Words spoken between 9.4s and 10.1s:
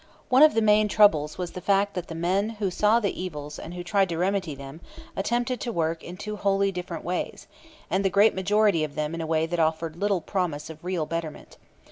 that offered